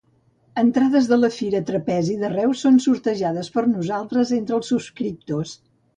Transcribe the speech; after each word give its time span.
Entrades 0.59 1.09
de 1.09 1.17
la 1.19 1.29
Fira 1.35 1.61
Trapezi 1.67 2.17
de 2.23 2.31
Reus 2.33 2.63
són 2.67 2.79
sortejades 2.87 3.53
per 3.59 3.65
nosaltres 3.75 4.33
entre 4.39 4.59
els 4.61 4.73
subscriptors. 4.75 5.55